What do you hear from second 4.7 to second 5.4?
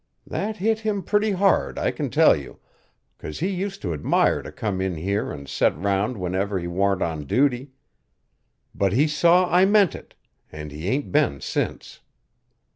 in here